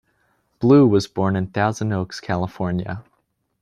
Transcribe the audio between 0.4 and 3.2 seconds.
Blue was born in Thousand Oaks, California.